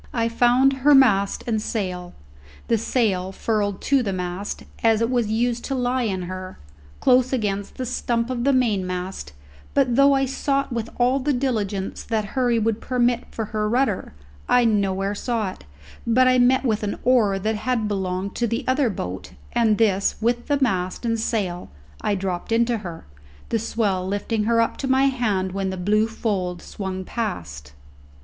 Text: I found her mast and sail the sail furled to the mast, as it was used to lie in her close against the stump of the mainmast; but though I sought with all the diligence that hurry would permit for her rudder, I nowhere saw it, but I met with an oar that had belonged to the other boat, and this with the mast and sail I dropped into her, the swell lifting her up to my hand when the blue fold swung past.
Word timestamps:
I 0.15 0.29
found 0.29 0.77
her 0.81 0.95
mast 0.95 1.43
and 1.45 1.61
sail 1.61 2.15
the 2.67 2.79
sail 2.79 3.31
furled 3.31 3.83
to 3.83 4.01
the 4.01 4.11
mast, 4.11 4.63
as 4.81 4.99
it 4.99 5.11
was 5.11 5.27
used 5.31 5.63
to 5.65 5.75
lie 5.75 6.01
in 6.05 6.23
her 6.23 6.57
close 6.99 7.31
against 7.31 7.75
the 7.77 7.85
stump 7.85 8.31
of 8.31 8.43
the 8.43 8.51
mainmast; 8.51 9.33
but 9.75 9.95
though 9.95 10.13
I 10.13 10.25
sought 10.25 10.73
with 10.73 10.89
all 10.97 11.19
the 11.19 11.33
diligence 11.33 12.01
that 12.03 12.25
hurry 12.33 12.57
would 12.57 12.81
permit 12.81 13.25
for 13.29 13.45
her 13.53 13.69
rudder, 13.69 14.15
I 14.49 14.65
nowhere 14.65 15.13
saw 15.13 15.51
it, 15.51 15.65
but 16.07 16.27
I 16.27 16.39
met 16.39 16.63
with 16.65 16.81
an 16.81 16.97
oar 17.03 17.37
that 17.37 17.57
had 17.57 17.87
belonged 17.87 18.33
to 18.37 18.47
the 18.47 18.63
other 18.67 18.89
boat, 18.89 19.33
and 19.53 19.77
this 19.77 20.15
with 20.19 20.47
the 20.47 20.59
mast 20.59 21.05
and 21.05 21.19
sail 21.19 21.69
I 22.01 22.15
dropped 22.15 22.51
into 22.51 22.79
her, 22.79 23.05
the 23.49 23.59
swell 23.59 24.07
lifting 24.07 24.45
her 24.45 24.61
up 24.61 24.77
to 24.77 24.87
my 24.87 25.03
hand 25.03 25.51
when 25.51 25.69
the 25.69 25.77
blue 25.77 26.07
fold 26.07 26.59
swung 26.63 27.03
past. 27.05 27.73